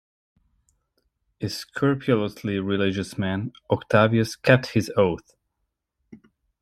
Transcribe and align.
A 1.41 1.47
scrupulously 1.47 2.57
religious 2.59 3.19
man, 3.19 3.53
Octavius 3.69 4.35
kept 4.35 4.69
his 4.71 4.89
oath. 4.97 5.35